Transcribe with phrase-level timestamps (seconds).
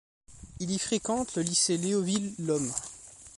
[0.59, 2.71] Il y fréquente le lycée Léoville l’homme.